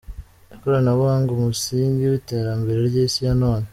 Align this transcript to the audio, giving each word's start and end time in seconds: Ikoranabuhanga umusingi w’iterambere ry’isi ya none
Ikoranabuhanga 0.55 1.29
umusingi 1.33 2.01
w’iterambere 2.11 2.79
ry’isi 2.89 3.19
ya 3.27 3.33
none 3.43 3.67